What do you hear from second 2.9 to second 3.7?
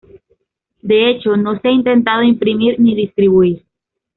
distribuir".